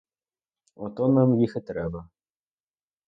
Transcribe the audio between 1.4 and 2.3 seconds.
і треба!